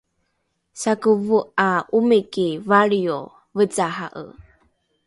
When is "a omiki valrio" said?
1.65-3.19